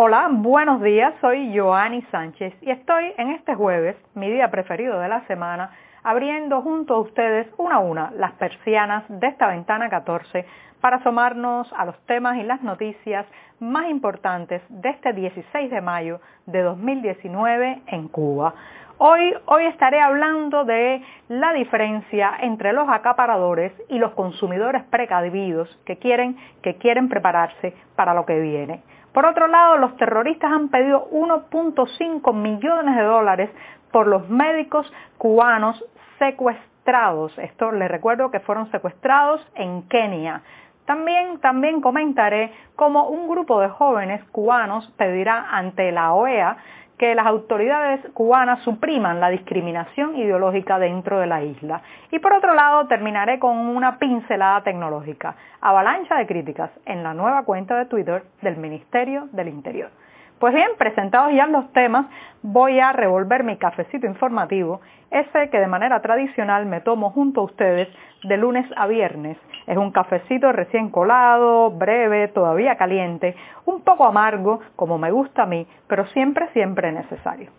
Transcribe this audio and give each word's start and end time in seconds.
Hola, 0.00 0.28
buenos 0.30 0.80
días, 0.80 1.12
soy 1.20 1.58
Joanny 1.58 2.02
Sánchez 2.12 2.54
y 2.60 2.70
estoy 2.70 3.12
en 3.16 3.30
este 3.30 3.56
jueves, 3.56 3.96
mi 4.14 4.30
día 4.30 4.48
preferido 4.48 5.00
de 5.00 5.08
la 5.08 5.26
semana, 5.26 5.72
abriendo 6.04 6.62
junto 6.62 6.94
a 6.94 7.00
ustedes 7.00 7.48
una 7.56 7.74
a 7.74 7.78
una 7.80 8.12
las 8.12 8.30
persianas 8.34 9.02
de 9.08 9.26
esta 9.26 9.48
ventana 9.48 9.88
14 9.88 10.46
para 10.80 10.98
asomarnos 10.98 11.72
a 11.72 11.84
los 11.84 11.98
temas 12.06 12.36
y 12.36 12.44
las 12.44 12.62
noticias 12.62 13.26
más 13.58 13.90
importantes 13.90 14.62
de 14.68 14.88
este 14.90 15.12
16 15.14 15.68
de 15.68 15.80
mayo 15.80 16.20
de 16.46 16.62
2019 16.62 17.82
en 17.88 18.06
Cuba. 18.06 18.54
Hoy, 18.98 19.34
hoy 19.46 19.64
estaré 19.64 20.00
hablando 20.00 20.64
de 20.64 21.02
la 21.28 21.52
diferencia 21.54 22.34
entre 22.40 22.72
los 22.72 22.88
acaparadores 22.88 23.72
y 23.88 23.98
los 23.98 24.12
consumidores 24.12 24.84
precavidos 24.84 25.68
que 25.84 25.96
quieren, 25.96 26.36
que 26.62 26.76
quieren 26.76 27.08
prepararse 27.08 27.74
para 27.96 28.14
lo 28.14 28.24
que 28.26 28.38
viene. 28.38 28.80
Por 29.12 29.26
otro 29.26 29.46
lado, 29.48 29.78
los 29.78 29.96
terroristas 29.96 30.52
han 30.52 30.68
pedido 30.68 31.08
1.5 31.10 32.34
millones 32.34 32.96
de 32.96 33.02
dólares 33.02 33.50
por 33.90 34.06
los 34.06 34.28
médicos 34.28 34.92
cubanos 35.16 35.82
secuestrados. 36.18 37.36
Esto 37.38 37.72
les 37.72 37.90
recuerdo 37.90 38.30
que 38.30 38.40
fueron 38.40 38.70
secuestrados 38.70 39.46
en 39.54 39.82
Kenia. 39.88 40.42
También, 40.84 41.38
también 41.40 41.80
comentaré 41.80 42.52
cómo 42.74 43.08
un 43.08 43.28
grupo 43.28 43.60
de 43.60 43.68
jóvenes 43.68 44.24
cubanos 44.32 44.90
pedirá 44.96 45.48
ante 45.50 45.92
la 45.92 46.14
OEA 46.14 46.56
que 46.98 47.14
las 47.14 47.26
autoridades 47.26 48.00
cubanas 48.12 48.62
supriman 48.64 49.20
la 49.20 49.30
discriminación 49.30 50.16
ideológica 50.16 50.78
dentro 50.78 51.20
de 51.20 51.26
la 51.26 51.42
isla. 51.42 51.80
Y 52.10 52.18
por 52.18 52.32
otro 52.32 52.54
lado, 52.54 52.86
terminaré 52.88 53.38
con 53.38 53.56
una 53.56 53.98
pincelada 53.98 54.62
tecnológica, 54.62 55.36
avalancha 55.60 56.16
de 56.16 56.26
críticas 56.26 56.70
en 56.84 57.02
la 57.02 57.14
nueva 57.14 57.44
cuenta 57.44 57.78
de 57.78 57.86
Twitter 57.86 58.24
del 58.42 58.56
Ministerio 58.56 59.28
del 59.32 59.48
Interior. 59.48 59.90
Pues 60.38 60.54
bien, 60.54 60.68
presentados 60.78 61.32
ya 61.34 61.46
los 61.48 61.72
temas, 61.72 62.06
voy 62.42 62.78
a 62.78 62.92
revolver 62.92 63.42
mi 63.42 63.56
cafecito 63.56 64.06
informativo, 64.06 64.80
ese 65.10 65.50
que 65.50 65.58
de 65.58 65.66
manera 65.66 66.00
tradicional 66.00 66.64
me 66.66 66.80
tomo 66.80 67.10
junto 67.10 67.40
a 67.40 67.44
ustedes 67.44 67.88
de 68.22 68.36
lunes 68.36 68.64
a 68.76 68.86
viernes. 68.86 69.36
Es 69.66 69.76
un 69.76 69.90
cafecito 69.90 70.52
recién 70.52 70.90
colado, 70.90 71.72
breve, 71.72 72.28
todavía 72.28 72.76
caliente, 72.76 73.34
un 73.64 73.82
poco 73.82 74.06
amargo, 74.06 74.60
como 74.76 74.96
me 74.96 75.10
gusta 75.10 75.42
a 75.42 75.46
mí, 75.46 75.66
pero 75.88 76.06
siempre, 76.06 76.48
siempre 76.52 76.92
necesario. 76.92 77.50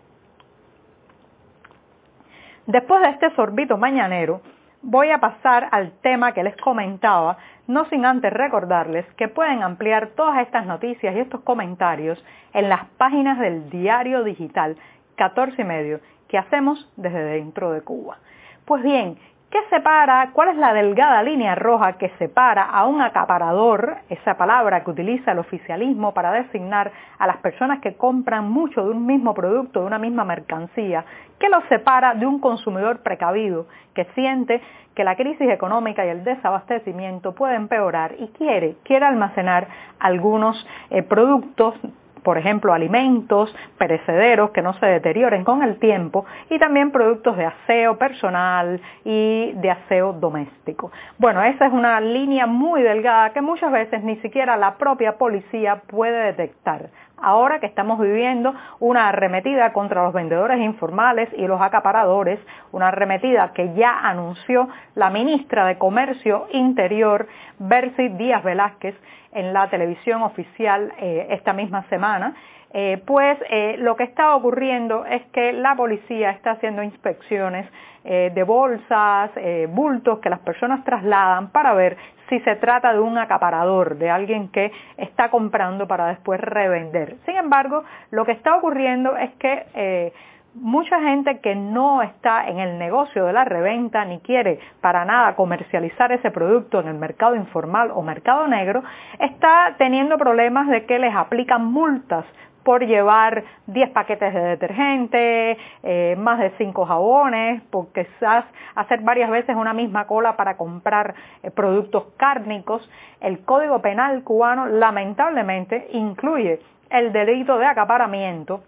Después 2.66 3.02
de 3.02 3.10
este 3.10 3.30
sorbito 3.34 3.76
mañanero, 3.76 4.40
voy 4.82 5.10
a 5.10 5.18
pasar 5.18 5.68
al 5.72 5.92
tema 6.00 6.32
que 6.32 6.42
les 6.42 6.56
comentaba, 6.56 7.38
no 7.66 7.84
sin 7.86 8.04
antes 8.04 8.32
recordarles 8.32 9.06
que 9.16 9.28
pueden 9.28 9.62
ampliar 9.62 10.08
todas 10.16 10.40
estas 10.40 10.66
noticias 10.66 11.14
y 11.14 11.20
estos 11.20 11.42
comentarios 11.42 12.22
en 12.52 12.68
las 12.68 12.86
páginas 12.96 13.38
del 13.38 13.70
diario 13.70 14.24
digital 14.24 14.76
14 15.16 15.60
y 15.60 15.64
medio 15.64 16.00
que 16.28 16.38
hacemos 16.38 16.90
desde 16.96 17.22
dentro 17.22 17.72
de 17.72 17.82
Cuba. 17.82 18.18
Pues 18.64 18.82
bien, 18.82 19.18
¿Qué 19.50 19.58
separa? 19.68 20.30
¿Cuál 20.32 20.50
es 20.50 20.56
la 20.58 20.72
delgada 20.72 21.24
línea 21.24 21.56
roja 21.56 21.94
que 21.94 22.10
separa 22.20 22.62
a 22.62 22.86
un 22.86 23.02
acaparador, 23.02 23.96
esa 24.08 24.36
palabra 24.36 24.84
que 24.84 24.92
utiliza 24.92 25.32
el 25.32 25.40
oficialismo 25.40 26.14
para 26.14 26.30
designar 26.30 26.92
a 27.18 27.26
las 27.26 27.38
personas 27.38 27.80
que 27.80 27.96
compran 27.96 28.48
mucho 28.48 28.84
de 28.84 28.90
un 28.90 29.06
mismo 29.06 29.34
producto, 29.34 29.80
de 29.80 29.86
una 29.86 29.98
misma 29.98 30.24
mercancía? 30.24 31.04
¿Qué 31.40 31.48
lo 31.48 31.60
separa 31.68 32.14
de 32.14 32.26
un 32.26 32.38
consumidor 32.38 33.02
precavido 33.02 33.66
que 33.92 34.04
siente 34.14 34.62
que 34.94 35.02
la 35.02 35.16
crisis 35.16 35.50
económica 35.50 36.06
y 36.06 36.10
el 36.10 36.22
desabastecimiento 36.22 37.34
pueden 37.34 37.62
empeorar 37.62 38.14
y 38.20 38.28
quiere, 38.28 38.76
quiere 38.84 39.06
almacenar 39.06 39.66
algunos 39.98 40.64
eh, 40.90 41.02
productos 41.02 41.74
por 42.22 42.38
ejemplo, 42.38 42.72
alimentos 42.72 43.54
perecederos 43.78 44.50
que 44.50 44.62
no 44.62 44.74
se 44.74 44.86
deterioren 44.86 45.44
con 45.44 45.62
el 45.62 45.78
tiempo 45.78 46.24
y 46.48 46.58
también 46.58 46.90
productos 46.90 47.36
de 47.36 47.46
aseo 47.46 47.98
personal 47.98 48.80
y 49.04 49.52
de 49.52 49.70
aseo 49.70 50.12
doméstico. 50.12 50.90
Bueno, 51.18 51.42
esa 51.42 51.66
es 51.66 51.72
una 51.72 52.00
línea 52.00 52.46
muy 52.46 52.82
delgada 52.82 53.30
que 53.30 53.40
muchas 53.40 53.72
veces 53.72 54.02
ni 54.02 54.16
siquiera 54.16 54.56
la 54.56 54.76
propia 54.76 55.18
policía 55.18 55.82
puede 55.86 56.32
detectar 56.32 56.90
ahora 57.22 57.60
que 57.60 57.66
estamos 57.66 57.98
viviendo 58.00 58.54
una 58.78 59.08
arremetida 59.08 59.72
contra 59.72 60.04
los 60.04 60.12
vendedores 60.12 60.58
informales 60.60 61.28
y 61.36 61.46
los 61.46 61.60
acaparadores, 61.60 62.40
una 62.72 62.88
arremetida 62.88 63.52
que 63.52 63.74
ya 63.74 63.98
anunció 64.00 64.68
la 64.94 65.10
ministra 65.10 65.66
de 65.66 65.78
Comercio 65.78 66.46
Interior, 66.52 67.28
Bercy 67.58 68.08
Díaz 68.08 68.42
Velázquez, 68.42 68.94
en 69.32 69.52
la 69.52 69.68
televisión 69.68 70.22
oficial 70.22 70.92
eh, 70.98 71.28
esta 71.30 71.52
misma 71.52 71.84
semana. 71.88 72.34
Eh, 72.72 73.02
pues 73.04 73.36
eh, 73.48 73.76
lo 73.78 73.96
que 73.96 74.04
está 74.04 74.34
ocurriendo 74.36 75.04
es 75.04 75.22
que 75.32 75.52
la 75.52 75.74
policía 75.74 76.30
está 76.30 76.52
haciendo 76.52 76.82
inspecciones 76.82 77.66
de 78.02 78.42
bolsas, 78.44 79.30
bultos 79.68 80.20
que 80.20 80.30
las 80.30 80.38
personas 80.38 80.82
trasladan 80.84 81.50
para 81.50 81.74
ver 81.74 81.98
si 82.30 82.40
se 82.40 82.56
trata 82.56 82.94
de 82.94 82.98
un 82.98 83.18
acaparador, 83.18 83.98
de 83.98 84.08
alguien 84.08 84.48
que 84.48 84.72
está 84.96 85.28
comprando 85.28 85.86
para 85.86 86.06
después 86.06 86.40
revender. 86.40 87.16
Sin 87.26 87.36
embargo, 87.36 87.84
lo 88.10 88.24
que 88.24 88.32
está 88.32 88.56
ocurriendo 88.56 89.18
es 89.18 89.30
que 89.32 90.14
mucha 90.54 91.00
gente 91.00 91.40
que 91.40 91.54
no 91.54 92.02
está 92.02 92.48
en 92.48 92.58
el 92.58 92.78
negocio 92.78 93.24
de 93.24 93.32
la 93.32 93.44
reventa 93.44 94.04
ni 94.04 94.18
quiere 94.20 94.58
para 94.80 95.04
nada 95.04 95.36
comercializar 95.36 96.12
ese 96.12 96.30
producto 96.30 96.80
en 96.80 96.88
el 96.88 96.94
mercado 96.94 97.36
informal 97.36 97.90
o 97.94 98.02
mercado 98.02 98.46
negro, 98.48 98.82
está 99.18 99.74
teniendo 99.78 100.18
problemas 100.18 100.68
de 100.68 100.86
que 100.86 100.98
les 100.98 101.14
aplican 101.14 101.64
multas 101.64 102.24
por 102.64 102.84
llevar 102.84 103.42
10 103.68 103.90
paquetes 103.90 104.34
de 104.34 104.40
detergente, 104.40 105.56
eh, 105.82 106.14
más 106.18 106.38
de 106.38 106.50
5 106.58 106.84
jabones, 106.84 107.62
porque 107.70 108.04
quizás 108.04 108.44
hacer 108.74 109.00
varias 109.00 109.30
veces 109.30 109.56
una 109.56 109.72
misma 109.72 110.06
cola 110.06 110.36
para 110.36 110.56
comprar 110.56 111.14
eh, 111.42 111.50
productos 111.50 112.04
cárnicos. 112.16 112.88
El 113.20 113.40
Código 113.44 113.80
Penal 113.80 114.22
cubano 114.24 114.66
lamentablemente 114.66 115.88
incluye 115.92 116.60
el 116.90 117.12
delito 117.12 117.56
de 117.56 117.66
acaparamiento 117.66 118.60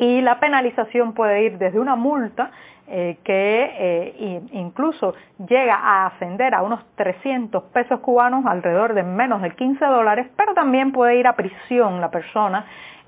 y 0.00 0.22
la 0.22 0.40
penalización 0.40 1.12
puede 1.12 1.44
ir 1.44 1.58
desde 1.58 1.78
una 1.78 1.94
multa 1.94 2.50
eh, 2.88 3.18
que 3.22 4.48
incluso 4.52 5.14
llega 5.46 5.74
a 5.74 6.06
ascender 6.06 6.54
a 6.54 6.62
unos 6.62 6.80
300 6.96 7.62
pesos 7.64 8.00
cubanos, 8.00 8.44
alrededor 8.46 8.94
de 8.94 9.04
menos 9.04 9.42
de 9.42 9.50
15 9.50 9.84
dólares, 9.84 10.26
pero 10.36 10.54
también 10.54 10.90
puede 10.90 11.16
ir 11.16 11.26
a 11.28 11.36
prisión 11.36 12.00
la 12.00 12.10
persona. 12.10 12.64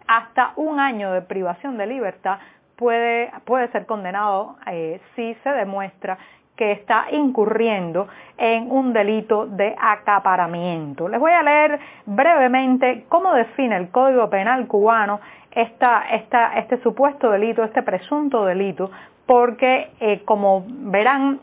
Hasta 0.06 0.52
un 0.56 0.78
año 0.78 1.12
de 1.12 1.22
privación 1.22 1.78
de 1.78 1.86
libertad 1.86 2.38
puede, 2.76 3.32
puede 3.44 3.68
ser 3.68 3.86
condenado 3.86 4.56
eh, 4.66 5.00
si 5.16 5.34
se 5.42 5.50
demuestra 5.50 6.18
que 6.62 6.70
está 6.70 7.06
incurriendo 7.10 8.06
en 8.38 8.70
un 8.70 8.92
delito 8.92 9.46
de 9.46 9.74
acaparamiento. 9.76 11.08
Les 11.08 11.18
voy 11.18 11.32
a 11.32 11.42
leer 11.42 11.80
brevemente 12.06 13.04
cómo 13.08 13.34
define 13.34 13.76
el 13.78 13.90
Código 13.90 14.30
Penal 14.30 14.68
cubano 14.68 15.18
esta, 15.50 16.04
este 16.08 16.80
supuesto 16.84 17.32
delito, 17.32 17.64
este 17.64 17.82
presunto 17.82 18.44
delito, 18.44 18.92
porque 19.26 19.90
eh, 19.98 20.22
como 20.24 20.64
verán 20.68 21.40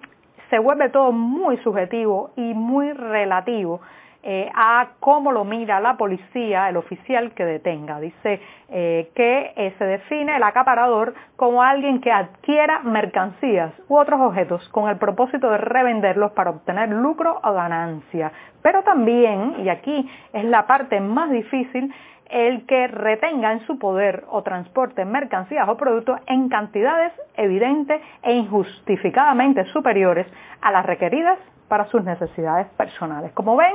se 0.50 0.57
vuelve 0.57 0.88
todo 0.88 1.12
muy 1.12 1.57
subjetivo 1.57 2.31
y 2.38 2.53
muy 2.53 2.94
relativo 2.94 3.81
eh, 4.22 4.52
a 4.53 4.90
cómo 5.00 5.31
lo 5.31 5.46
mira 5.46 5.80
la 5.80 5.96
policía, 5.96 6.68
el 6.68 6.75
oficial 6.75 7.31
que 7.31 7.46
detenga. 7.46 8.02
Dice 8.02 8.41
eh, 8.68 9.09
que 9.16 9.53
eh, 9.56 9.74
se 9.78 9.85
define 9.85 10.35
el 10.35 10.44
acaparador 10.44 11.13
como 11.38 11.63
alguien 11.63 12.02
que 12.02 12.12
adquiera 12.12 12.80
mercancías 12.80 13.72
u 13.88 13.97
otros 13.97 14.19
objetos 14.19 14.68
con 14.69 14.90
el 14.90 14.97
propósito 14.97 15.50
de 15.50 15.57
revenderlos 15.57 16.34
para 16.34 16.50
obtener 16.50 16.90
lucro 16.90 17.40
o 17.44 17.53
ganancia. 17.53 18.31
Pero 18.62 18.84
también, 18.84 19.56
y 19.63 19.69
aquí 19.69 20.09
es 20.34 20.44
la 20.44 20.68
parte 20.68 21.00
más 21.00 21.31
difícil, 21.31 21.94
el 22.30 22.66
que 22.66 22.88
retenga 22.88 23.54
en 23.54 23.65
su 23.65 23.80
poder 23.80 24.25
o 24.30 24.44
transporte 24.44 25.06
mercancías 25.06 25.68
o 25.68 25.77
productos 25.77 26.19
en 26.27 26.50
cantidades 26.50 27.13
evidentes 27.36 28.01
e 28.22 28.33
injustificadamente 28.33 29.63
superiores 29.65 30.27
a 30.62 30.72
las 30.72 30.86
requeridas 30.86 31.39
para 31.69 31.86
sus 31.86 32.04
necesidades 32.04 32.68
personales. 32.75 33.31
Como 33.31 33.56
ven, 33.56 33.74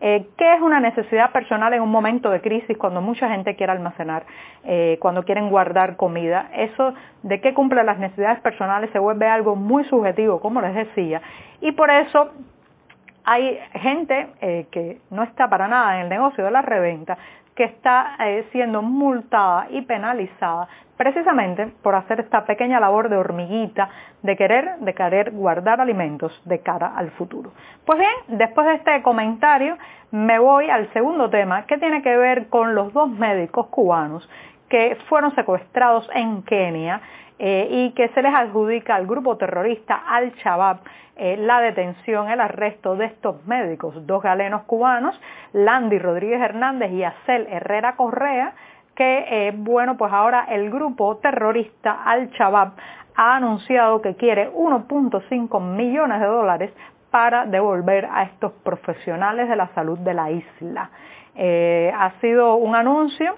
eh, 0.00 0.26
¿qué 0.36 0.54
es 0.54 0.60
una 0.60 0.80
necesidad 0.80 1.30
personal 1.30 1.72
en 1.74 1.82
un 1.82 1.90
momento 1.90 2.30
de 2.30 2.40
crisis 2.40 2.76
cuando 2.76 3.00
mucha 3.00 3.28
gente 3.28 3.54
quiere 3.54 3.72
almacenar, 3.72 4.24
eh, 4.64 4.98
cuando 5.00 5.22
quieren 5.22 5.50
guardar 5.50 5.96
comida? 5.96 6.48
Eso 6.54 6.94
de 7.22 7.40
qué 7.40 7.54
cumple 7.54 7.84
las 7.84 7.98
necesidades 7.98 8.40
personales 8.40 8.90
se 8.90 8.98
vuelve 8.98 9.28
algo 9.28 9.54
muy 9.54 9.84
subjetivo, 9.84 10.40
como 10.40 10.60
les 10.60 10.74
decía, 10.74 11.22
y 11.60 11.70
por 11.72 11.90
eso 11.90 12.32
hay 13.24 13.58
gente 13.72 14.26
eh, 14.40 14.66
que 14.70 14.98
no 15.10 15.22
está 15.22 15.48
para 15.48 15.68
nada 15.68 15.96
en 15.96 16.02
el 16.02 16.08
negocio 16.08 16.44
de 16.44 16.50
la 16.50 16.62
reventa, 16.62 17.16
que 17.54 17.64
está 17.64 18.16
eh, 18.18 18.48
siendo 18.52 18.82
multada 18.82 19.66
y 19.70 19.82
penalizada 19.82 20.68
precisamente 20.96 21.72
por 21.82 21.94
hacer 21.94 22.20
esta 22.20 22.44
pequeña 22.44 22.80
labor 22.80 23.08
de 23.08 23.16
hormiguita 23.16 23.88
de 24.22 24.36
querer, 24.36 24.76
de 24.78 24.94
querer 24.94 25.32
guardar 25.32 25.80
alimentos 25.80 26.32
de 26.44 26.60
cara 26.60 26.92
al 26.96 27.10
futuro. 27.12 27.52
Pues 27.84 27.98
bien, 27.98 28.38
después 28.38 28.66
de 28.66 28.74
este 28.74 29.02
comentario 29.02 29.76
me 30.12 30.38
voy 30.38 30.70
al 30.70 30.92
segundo 30.92 31.28
tema 31.30 31.66
que 31.66 31.78
tiene 31.78 32.02
que 32.02 32.16
ver 32.16 32.48
con 32.48 32.74
los 32.74 32.92
dos 32.92 33.10
médicos 33.10 33.66
cubanos 33.66 34.28
que 34.74 34.96
fueron 35.08 35.32
secuestrados 35.36 36.10
en 36.12 36.42
Kenia 36.42 37.00
eh, 37.38 37.68
y 37.70 37.90
que 37.92 38.08
se 38.08 38.20
les 38.22 38.34
adjudica 38.34 38.96
al 38.96 39.06
grupo 39.06 39.36
terrorista 39.36 40.02
Al-Shabaab 40.04 40.78
eh, 41.14 41.36
la 41.36 41.60
detención, 41.60 42.28
el 42.28 42.40
arresto 42.40 42.96
de 42.96 43.04
estos 43.06 43.46
médicos, 43.46 44.04
dos 44.04 44.20
galenos 44.20 44.62
cubanos, 44.64 45.14
Landy 45.52 46.00
Rodríguez 46.00 46.40
Hernández 46.40 46.90
y 46.90 47.04
Acel 47.04 47.46
Herrera 47.48 47.94
Correa, 47.94 48.54
que, 48.96 49.26
eh, 49.30 49.52
bueno, 49.54 49.96
pues 49.96 50.12
ahora 50.12 50.46
el 50.48 50.72
grupo 50.72 51.18
terrorista 51.18 52.02
Al-Shabaab 52.04 52.72
ha 53.14 53.36
anunciado 53.36 54.02
que 54.02 54.16
quiere 54.16 54.52
1.5 54.52 55.60
millones 55.60 56.18
de 56.18 56.26
dólares 56.26 56.72
para 57.12 57.46
devolver 57.46 58.08
a 58.10 58.24
estos 58.24 58.50
profesionales 58.64 59.48
de 59.48 59.54
la 59.54 59.68
salud 59.68 60.00
de 60.00 60.14
la 60.14 60.32
isla. 60.32 60.90
ha 61.96 62.10
sido 62.20 62.56
un 62.56 62.74
anuncio 62.74 63.36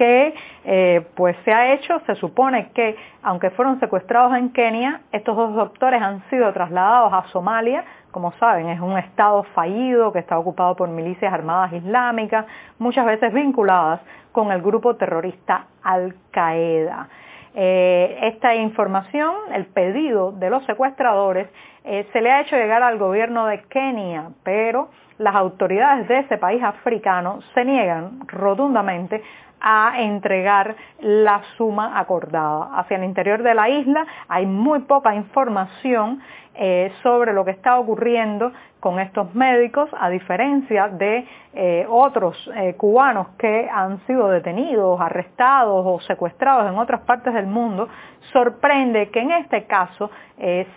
que 0.00 0.34
eh, 0.64 1.06
pues 1.14 1.36
se 1.44 1.52
ha 1.52 1.74
hecho, 1.74 2.00
se 2.06 2.14
supone 2.14 2.70
que 2.70 2.96
aunque 3.22 3.50
fueron 3.50 3.78
secuestrados 3.80 4.34
en 4.34 4.48
Kenia, 4.50 5.02
estos 5.12 5.36
dos 5.36 5.54
doctores 5.54 6.00
han 6.00 6.22
sido 6.30 6.50
trasladados 6.54 7.12
a 7.12 7.28
Somalia, 7.28 7.84
como 8.10 8.32
saben, 8.38 8.70
es 8.70 8.80
un 8.80 8.96
estado 8.96 9.42
fallido 9.54 10.10
que 10.10 10.20
está 10.20 10.38
ocupado 10.38 10.74
por 10.74 10.88
milicias 10.88 11.30
armadas 11.30 11.74
islámicas, 11.74 12.46
muchas 12.78 13.04
veces 13.04 13.30
vinculadas 13.34 14.00
con 14.32 14.50
el 14.52 14.62
grupo 14.62 14.96
terrorista 14.96 15.66
Al-Qaeda. 15.82 17.06
Eh, 17.54 18.20
esta 18.22 18.54
información, 18.54 19.34
el 19.52 19.66
pedido 19.66 20.32
de 20.32 20.48
los 20.48 20.64
secuestradores, 20.64 21.46
eh, 21.84 22.08
se 22.14 22.22
le 22.22 22.30
ha 22.30 22.40
hecho 22.40 22.56
llegar 22.56 22.82
al 22.82 22.96
gobierno 22.96 23.44
de 23.44 23.60
Kenia, 23.64 24.30
pero 24.44 24.88
las 25.18 25.34
autoridades 25.34 26.08
de 26.08 26.20
ese 26.20 26.38
país 26.38 26.62
africano 26.62 27.40
se 27.52 27.66
niegan 27.66 28.20
rotundamente 28.28 29.22
a 29.60 30.00
entregar 30.00 30.76
la 31.00 31.42
suma 31.56 31.98
acordada. 31.98 32.70
Hacia 32.76 32.96
el 32.96 33.04
interior 33.04 33.42
de 33.42 33.54
la 33.54 33.68
isla 33.68 34.06
hay 34.28 34.46
muy 34.46 34.80
poca 34.80 35.14
información 35.14 36.20
eh, 36.54 36.92
sobre 37.02 37.32
lo 37.32 37.44
que 37.44 37.52
está 37.52 37.78
ocurriendo 37.78 38.52
con 38.80 38.98
estos 38.98 39.34
médicos, 39.34 39.88
a 39.98 40.10
diferencia 40.10 40.88
de 40.88 41.26
eh, 41.54 41.86
otros 41.88 42.36
eh, 42.56 42.74
cubanos 42.74 43.28
que 43.38 43.68
han 43.72 44.04
sido 44.06 44.28
detenidos, 44.28 45.00
arrestados 45.00 45.84
o 45.86 46.00
secuestrados 46.00 46.70
en 46.70 46.78
otras 46.78 47.02
partes 47.02 47.32
del 47.34 47.46
mundo, 47.46 47.88
sorprende 48.32 49.10
que 49.10 49.20
en 49.20 49.30
este 49.32 49.64
caso 49.64 50.10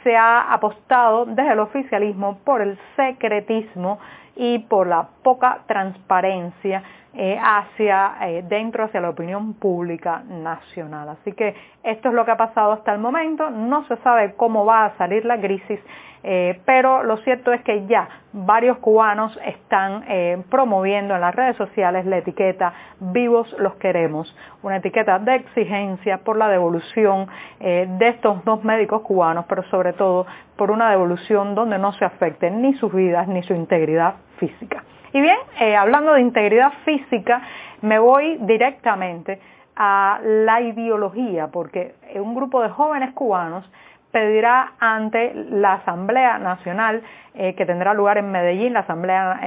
se 0.04 0.16
ha 0.18 0.54
apostado 0.54 1.26
desde 1.26 1.54
el 1.54 1.60
oficialismo 1.60 2.38
por 2.44 2.62
el 2.62 2.78
secretismo 2.98 3.98
y 4.36 4.60
por 4.60 4.88
la 4.88 5.08
poca 5.24 5.60
transparencia 5.68 6.84
eh, 7.16 7.38
hacia 7.40 8.16
eh, 8.22 8.44
dentro 8.50 8.86
hacia 8.86 9.00
la 9.00 9.12
opinión 9.12 9.54
pública 9.54 10.24
nacional. 10.28 11.10
Así 11.10 11.34
que 11.34 11.56
esto 11.84 12.10
es 12.10 12.16
lo 12.16 12.26
que 12.26 12.32
ha 12.32 12.38
pasado 12.38 12.72
hasta 12.72 12.92
el 12.92 12.98
momento. 12.98 13.52
No 13.52 13.86
se 13.88 13.98
sabe 13.98 14.34
cómo 14.36 14.66
va 14.66 14.86
a 14.86 14.98
salir 14.98 15.24
la 15.24 15.40
crisis, 15.40 15.80
eh, 16.24 16.60
pero 16.66 17.04
lo 17.04 17.18
cierto 17.18 17.54
es 17.54 17.62
que 17.62 17.86
ya 17.86 18.10
varios 18.32 18.80
cubanos 18.80 19.40
están 19.46 20.04
promoviendo 20.50 21.14
en 21.14 21.22
las 21.22 21.36
redes 21.36 21.56
sociales 21.56 22.04
la 22.08 22.18
etiqueta 22.18 22.74
Vivos 23.00 23.56
los 23.60 23.76
queremos, 23.76 24.36
una 24.64 24.78
etiqueta 24.78 25.20
de 25.20 25.36
exigencia 25.36 26.18
por 26.18 26.36
la 26.36 26.48
devolución 26.48 27.28
de 27.60 28.08
estos 28.08 28.44
dos 28.44 28.64
médicos 28.64 29.04
cubanos, 29.04 29.46
pero 29.48 29.62
sobre 29.66 29.94
todo 29.94 30.26
por 30.56 30.72
una 30.72 30.90
devolución 30.90 31.56
donde 31.56 31.78
no 31.78 31.94
se 31.94 32.06
afecten 32.06 32.62
ni 32.62 32.74
sus 32.76 32.94
vidas 32.94 33.28
ni 33.28 33.44
su 33.44 33.54
integridad 33.54 34.16
física. 34.38 34.84
Y 35.14 35.22
bien, 35.22 35.38
eh, 35.60 35.76
hablando 35.76 36.14
de 36.14 36.22
integridad 36.22 36.74
física, 36.86 37.42
me 37.82 38.00
voy 38.00 38.38
directamente 38.42 39.40
a 39.76 40.20
la 40.24 40.62
ideología, 40.62 41.48
porque 41.48 41.96
un 42.16 42.36
grupo 42.36 42.62
de 42.62 42.70
jóvenes 42.70 43.14
cubanos 43.14 43.70
pedirá 44.14 44.74
ante 44.80 45.34
la 45.34 45.74
Asamblea 45.74 46.38
Nacional 46.38 47.02
eh, 47.34 47.56
que 47.56 47.66
tendrá 47.66 47.94
lugar 47.94 48.20
en 48.20 48.32
Medellín, 48.32 48.74
la 48.74 48.82
Asamblea 48.82 49.40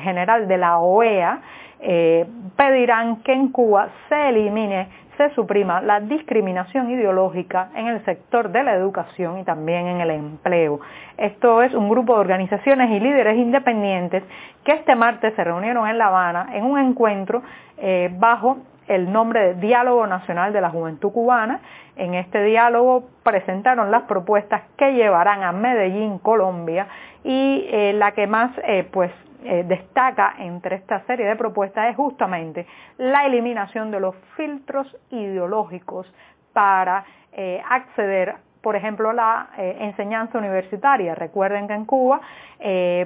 General 0.00 0.46
de 0.46 0.56
la 0.56 0.78
OEA, 0.78 1.40
eh, 1.80 2.24
pedirán 2.56 3.16
que 3.22 3.32
en 3.32 3.50
Cuba 3.50 3.88
se 4.08 4.28
elimine 4.28 4.88
se 5.16 5.30
suprima 5.30 5.80
la 5.80 6.00
discriminación 6.00 6.90
ideológica 6.90 7.70
en 7.74 7.86
el 7.86 8.04
sector 8.04 8.50
de 8.50 8.62
la 8.62 8.74
educación 8.74 9.38
y 9.38 9.44
también 9.44 9.86
en 9.86 10.00
el 10.00 10.10
empleo. 10.10 10.80
Esto 11.16 11.62
es 11.62 11.74
un 11.74 11.88
grupo 11.88 12.14
de 12.14 12.20
organizaciones 12.20 12.90
y 12.90 13.00
líderes 13.00 13.36
independientes 13.38 14.22
que 14.64 14.72
este 14.72 14.94
martes 14.94 15.34
se 15.34 15.44
reunieron 15.44 15.88
en 15.88 15.98
La 15.98 16.08
Habana 16.08 16.48
en 16.52 16.64
un 16.64 16.78
encuentro 16.78 17.42
eh, 17.78 18.10
bajo 18.18 18.58
el 18.88 19.12
nombre 19.12 19.40
de 19.40 19.54
Diálogo 19.54 20.06
Nacional 20.06 20.52
de 20.52 20.60
la 20.60 20.70
Juventud 20.70 21.12
Cubana. 21.12 21.60
En 21.96 22.14
este 22.14 22.42
diálogo 22.44 23.08
presentaron 23.22 23.90
las 23.90 24.02
propuestas 24.02 24.62
que 24.76 24.92
llevarán 24.92 25.42
a 25.42 25.52
Medellín, 25.52 26.18
Colombia, 26.18 26.86
y 27.24 27.66
eh, 27.70 27.92
la 27.94 28.12
que 28.12 28.26
más 28.26 28.52
eh, 28.64 28.88
pues 28.90 29.10
eh, 29.44 29.64
destaca 29.66 30.34
entre 30.38 30.76
esta 30.76 31.00
serie 31.06 31.26
de 31.26 31.36
propuestas 31.36 31.90
es 31.90 31.96
justamente 31.96 32.66
la 32.98 33.26
eliminación 33.26 33.90
de 33.90 34.00
los 34.00 34.14
filtros 34.36 34.96
ideológicos 35.10 36.12
para 36.52 37.04
acceder 37.68 38.36
por 38.66 38.74
ejemplo, 38.74 39.12
la 39.12 39.50
eh, 39.56 39.76
enseñanza 39.78 40.38
universitaria. 40.38 41.14
Recuerden 41.14 41.68
que 41.68 41.74
en 41.74 41.84
Cuba, 41.84 42.20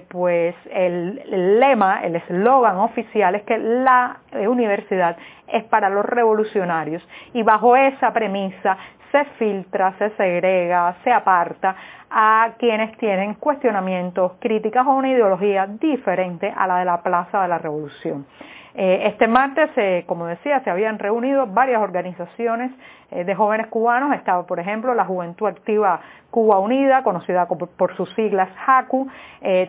pues 0.09 0.55
el, 0.71 1.61
lema, 1.61 2.01
el 2.03 2.17
eslogan 2.17 2.77
oficial 2.79 3.35
es 3.35 3.43
que 3.43 3.59
la 3.59 4.21
universidad 4.49 5.19
es 5.49 5.63
para 5.65 5.91
los 5.91 6.07
revolucionarios 6.07 7.07
y 7.35 7.43
bajo 7.43 7.77
esa 7.77 8.11
premisa 8.11 8.79
se 9.11 9.25
filtra, 9.39 9.95
se 9.99 10.11
segrega, 10.11 10.95
se 11.05 11.13
aparta 11.13 11.75
a 12.11 12.53
quienes 12.59 12.97
tienen 12.99 13.35
cuestionamientos, 13.35 14.33
críticas 14.41 14.87
o 14.87 14.91
una 14.91 15.11
ideología 15.11 15.67
diferente 15.67 16.53
a 16.57 16.67
la 16.67 16.79
de 16.79 16.85
la 16.85 17.03
Plaza 17.03 17.43
de 17.43 17.49
la 17.49 17.59
Revolución. 17.59 18.27
Eh, 18.75 19.03
este 19.07 19.27
martes, 19.27 19.71
eh, 19.77 20.05
como 20.07 20.27
decía, 20.27 20.61
se 20.61 20.71
habían 20.71 20.99
reunido 20.99 21.47
varias 21.47 21.83
organizaciones 21.83 22.71
eh, 23.11 23.25
de 23.25 23.35
jóvenes 23.35 23.67
cubanos. 23.67 24.15
Estaba, 24.15 24.47
por 24.47 24.61
ejemplo, 24.61 24.95
la 24.95 25.05
Juventud 25.05 25.47
Activa 25.49 26.01
Cuba 26.31 26.59
Unida, 26.61 27.03
conocida 27.03 27.47
por, 27.49 27.97
sus 27.97 28.09
siglas 28.15 28.49
JACU, 28.65 29.09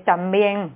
también 0.05 0.75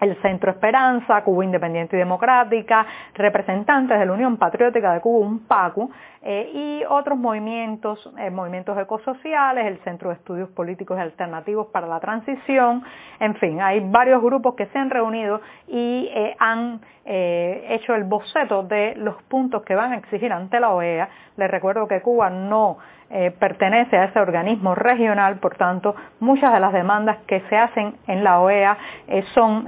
el 0.00 0.20
Centro 0.22 0.50
Esperanza, 0.50 1.22
Cuba 1.22 1.44
Independiente 1.44 1.96
y 1.96 1.98
Democrática, 1.98 2.86
representantes 3.14 3.98
de 3.98 4.06
la 4.06 4.12
Unión 4.12 4.36
Patriótica 4.38 4.92
de 4.94 5.00
Cuba, 5.00 5.26
un 5.26 5.46
PACU, 5.46 5.90
eh, 6.22 6.50
y 6.52 6.84
otros 6.86 7.18
movimientos, 7.18 7.98
eh, 8.18 8.28
movimientos 8.28 8.76
ecosociales, 8.76 9.66
el 9.66 9.78
Centro 9.84 10.10
de 10.10 10.16
Estudios 10.16 10.50
Políticos 10.50 10.98
Alternativos 10.98 11.68
para 11.68 11.86
la 11.86 11.98
Transición, 11.98 12.84
en 13.20 13.34
fin, 13.36 13.62
hay 13.62 13.80
varios 13.80 14.20
grupos 14.20 14.54
que 14.54 14.66
se 14.66 14.78
han 14.78 14.90
reunido 14.90 15.40
y 15.66 16.10
eh, 16.12 16.36
han 16.38 16.80
hecho 17.12 17.94
el 17.96 18.04
boceto 18.04 18.62
de 18.62 18.94
los 18.94 19.20
puntos 19.24 19.62
que 19.62 19.74
van 19.74 19.92
a 19.92 19.96
exigir 19.96 20.32
ante 20.32 20.60
la 20.60 20.70
OEA. 20.70 21.08
Les 21.36 21.50
recuerdo 21.50 21.88
que 21.88 22.02
Cuba 22.02 22.30
no 22.30 22.78
pertenece 23.40 23.96
a 23.96 24.04
ese 24.04 24.20
organismo 24.20 24.76
regional, 24.76 25.40
por 25.40 25.56
tanto, 25.56 25.96
muchas 26.20 26.52
de 26.52 26.60
las 26.60 26.72
demandas 26.72 27.16
que 27.26 27.40
se 27.48 27.56
hacen 27.56 27.96
en 28.06 28.22
la 28.22 28.38
OEA 28.38 28.78
son 29.34 29.66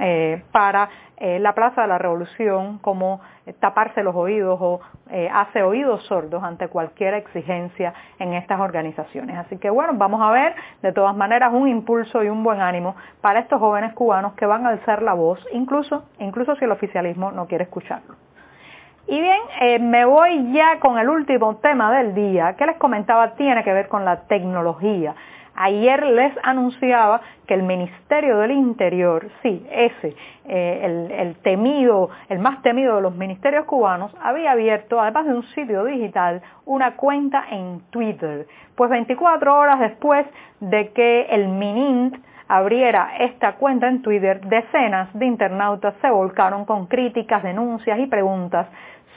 para 0.52 0.88
la 1.22 1.52
Plaza 1.54 1.82
de 1.82 1.88
la 1.88 1.98
Revolución, 1.98 2.78
como 2.78 3.20
taparse 3.60 4.02
los 4.02 4.14
oídos 4.14 4.58
o 4.60 4.80
eh, 5.10 5.28
hace 5.32 5.62
oídos 5.62 6.02
sordos 6.06 6.42
ante 6.42 6.68
cualquier 6.68 7.14
exigencia 7.14 7.94
en 8.18 8.34
estas 8.34 8.60
organizaciones. 8.60 9.36
Así 9.36 9.58
que 9.58 9.70
bueno, 9.70 9.92
vamos 9.94 10.20
a 10.20 10.30
ver 10.30 10.54
de 10.82 10.92
todas 10.92 11.14
maneras 11.16 11.52
un 11.52 11.68
impulso 11.68 12.22
y 12.24 12.28
un 12.28 12.42
buen 12.42 12.60
ánimo 12.60 12.96
para 13.20 13.40
estos 13.40 13.60
jóvenes 13.60 13.92
cubanos 13.94 14.32
que 14.34 14.46
van 14.46 14.66
a 14.66 14.70
alzar 14.70 15.02
la 15.02 15.14
voz, 15.14 15.38
incluso, 15.52 16.04
incluso 16.18 16.56
si 16.56 16.64
el 16.64 16.72
oficialismo 16.72 17.30
no 17.30 17.46
quiere 17.46 17.64
escucharlo. 17.64 18.16
Y 19.06 19.20
bien, 19.20 19.40
eh, 19.60 19.78
me 19.80 20.04
voy 20.04 20.52
ya 20.52 20.78
con 20.78 20.98
el 20.98 21.08
último 21.08 21.56
tema 21.56 21.92
del 21.92 22.14
día 22.14 22.54
que 22.56 22.66
les 22.66 22.76
comentaba 22.76 23.34
tiene 23.34 23.64
que 23.64 23.72
ver 23.72 23.88
con 23.88 24.04
la 24.04 24.22
tecnología. 24.22 25.14
Ayer 25.54 26.02
les 26.06 26.32
anunciaba 26.42 27.20
que 27.46 27.54
el 27.54 27.62
Ministerio 27.62 28.38
del 28.38 28.52
Interior, 28.52 29.28
sí, 29.42 29.66
ese, 29.70 30.14
eh, 30.46 31.08
el, 31.18 31.36
temido, 31.36 32.10
el 32.28 32.38
más 32.38 32.62
temido 32.62 32.96
de 32.96 33.02
los 33.02 33.14
ministerios 33.14 33.66
cubanos, 33.66 34.14
había 34.22 34.52
abierto, 34.52 35.00
además 35.00 35.26
de 35.26 35.34
un 35.34 35.42
sitio 35.54 35.84
digital, 35.84 36.42
una 36.64 36.96
cuenta 36.96 37.44
en 37.50 37.80
Twitter. 37.90 38.46
Pues 38.74 38.90
24 38.90 39.54
horas 39.54 39.80
después 39.80 40.26
de 40.60 40.90
que 40.92 41.22
el 41.30 41.48
MININT 41.48 42.16
abriera 42.48 43.12
esta 43.18 43.54
cuenta 43.54 43.88
en 43.88 44.02
Twitter, 44.02 44.40
decenas 44.42 45.08
de 45.14 45.26
internautas 45.26 45.94
se 46.00 46.10
volcaron 46.10 46.64
con 46.64 46.86
críticas, 46.86 47.42
denuncias 47.42 47.98
y 47.98 48.06
preguntas 48.06 48.66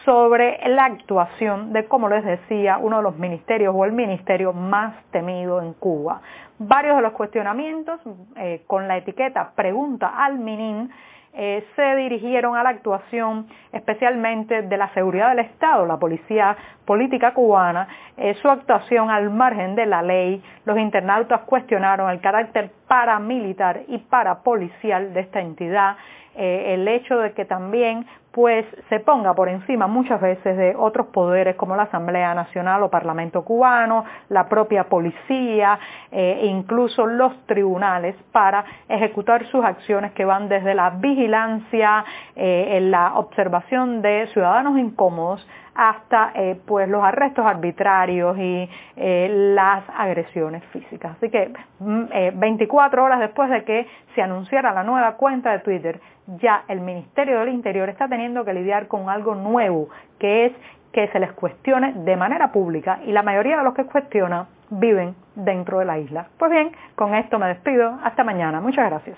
sobre 0.05 0.59
la 0.69 0.85
actuación 0.85 1.73
de, 1.73 1.85
como 1.85 2.07
les 2.07 2.23
decía, 2.23 2.77
uno 2.77 2.97
de 2.97 3.03
los 3.03 3.17
ministerios 3.17 3.73
o 3.75 3.83
el 3.85 3.91
ministerio 3.91 4.53
más 4.53 4.93
temido 5.11 5.61
en 5.61 5.73
Cuba. 5.73 6.21
Varios 6.59 6.95
de 6.95 7.01
los 7.01 7.13
cuestionamientos 7.13 7.99
eh, 8.37 8.63
con 8.67 8.87
la 8.87 8.97
etiqueta 8.97 9.51
pregunta 9.55 10.13
al 10.23 10.37
MININ 10.37 10.89
eh, 11.37 11.67
se 11.75 11.95
dirigieron 11.97 12.55
a 12.55 12.63
la 12.63 12.69
actuación 12.69 13.47
especialmente 13.73 14.61
de 14.61 14.77
la 14.77 14.93
seguridad 14.93 15.31
del 15.31 15.39
Estado, 15.39 15.85
la 15.85 15.97
policía 15.97 16.55
política 16.85 17.33
cubana, 17.33 17.89
eh, 18.15 18.35
su 18.35 18.49
actuación 18.49 19.09
al 19.09 19.29
margen 19.31 19.75
de 19.75 19.85
la 19.85 20.01
ley. 20.01 20.41
Los 20.63 20.77
internautas 20.77 21.41
cuestionaron 21.41 22.09
el 22.09 22.21
carácter 22.21 22.71
paramilitar 22.87 23.83
y 23.87 23.97
parapolicial 23.97 25.13
de 25.13 25.19
esta 25.21 25.41
entidad, 25.41 25.97
el 26.37 26.85
hecho 26.89 27.17
de 27.19 27.31
que 27.31 27.45
también 27.45 28.05
pues 28.35 28.65
se 28.89 28.99
ponga 28.99 29.33
por 29.33 29.47
encima 29.47 29.87
muchas 29.87 30.19
veces 30.19 30.57
de 30.57 30.75
otros 30.75 31.07
poderes 31.07 31.55
como 31.55 31.77
la 31.77 31.83
Asamblea 31.83 32.33
Nacional 32.35 32.83
o 32.83 32.89
Parlamento 32.89 33.45
cubano, 33.45 34.03
la 34.27 34.49
propia 34.49 34.89
policía 34.89 35.79
eh, 36.11 36.41
incluso 36.43 37.05
los 37.05 37.31
tribunales 37.45 38.13
para 38.33 38.65
ejecutar 38.89 39.45
sus 39.45 39.63
acciones 39.63 40.11
que 40.11 40.25
van 40.25 40.49
desde 40.49 40.75
la 40.75 40.89
vigilancia, 40.89 42.03
eh, 42.35 42.75
en 42.75 42.91
la 42.91 43.13
observación 43.15 44.01
de 44.01 44.27
ciudadanos 44.33 44.77
incómodos 44.77 45.47
hasta 45.75 46.31
eh, 46.33 46.59
pues 46.65 46.87
los 46.87 47.03
arrestos 47.03 47.45
arbitrarios 47.45 48.37
y 48.37 48.69
las 48.95 49.83
agresiones 49.95 50.63
físicas. 50.65 51.17
Así 51.17 51.29
que 51.29 51.51
24 51.79 53.01
mm, 53.01 53.05
horas 53.05 53.19
después 53.19 53.49
de 53.49 53.63
que 53.63 53.87
se 54.15 54.21
anunciara 54.21 54.73
la 54.73 54.83
nueva 54.83 55.15
cuenta 55.15 55.51
de 55.51 55.59
Twitter, 55.59 55.99
ya 56.39 56.63
el 56.67 56.81
Ministerio 56.81 57.39
del 57.39 57.49
Interior 57.49 57.89
está 57.89 58.07
teniendo 58.07 58.45
que 58.45 58.53
lidiar 58.53 58.87
con 58.87 59.09
algo 59.09 59.35
nuevo, 59.35 59.89
que 60.17 60.45
es 60.45 60.53
que 60.91 61.09
se 61.09 61.19
les 61.19 61.33
cuestione 61.33 61.91
de 61.93 62.15
manera 62.15 62.53
pública 62.53 62.99
y 63.05 63.11
la 63.11 63.21
mayoría 63.21 63.57
de 63.57 63.63
los 63.63 63.73
que 63.73 63.85
cuestionan 63.85 64.47
viven 64.69 65.13
dentro 65.35 65.79
de 65.79 65.85
la 65.85 65.99
isla. 65.99 66.27
Pues 66.37 66.49
bien, 66.51 66.71
con 66.95 67.13
esto 67.13 67.37
me 67.37 67.47
despido. 67.47 67.99
Hasta 68.01 68.23
mañana. 68.23 68.61
Muchas 68.61 68.89
gracias. 68.89 69.17